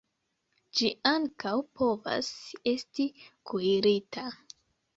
Ĝi 0.79 0.89
ankaŭ 1.11 1.51
povas 1.81 2.31
esti 2.73 3.07
kuirita. 3.51 4.29